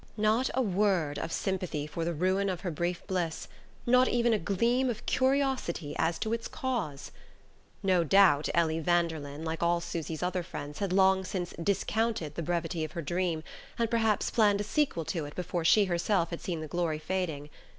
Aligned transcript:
Not 0.17 0.49
a 0.55 0.63
word 0.63 1.19
of 1.19 1.31
sympathy 1.31 1.85
for 1.85 2.03
the 2.03 2.13
ruin 2.15 2.49
of 2.49 2.61
her 2.61 2.71
brief 2.71 3.05
bliss, 3.05 3.47
not 3.85 4.07
even 4.07 4.33
a 4.33 4.39
gleam 4.39 4.89
of 4.89 5.05
curiosity 5.05 5.93
as 5.99 6.17
to 6.17 6.33
its 6.33 6.47
cause! 6.47 7.11
No 7.83 8.03
doubt 8.03 8.49
Ellie 8.55 8.79
Vanderlyn, 8.81 9.43
like 9.45 9.61
all 9.61 9.79
Susy's 9.79 10.23
other 10.23 10.41
friends, 10.41 10.79
had 10.79 10.91
long 10.91 11.23
since 11.23 11.53
"discounted" 11.61 12.33
the 12.33 12.41
brevity 12.41 12.83
of 12.83 12.93
her 12.93 13.01
dream, 13.03 13.43
and 13.77 13.91
perhaps 13.91 14.31
planned 14.31 14.59
a 14.59 14.63
sequel 14.63 15.05
to 15.05 15.25
it 15.25 15.35
before 15.35 15.63
she 15.63 15.85
herself 15.85 16.31
had 16.31 16.41
seen 16.41 16.61
the 16.61 16.67
glory 16.67 16.97
fading. 16.97 17.51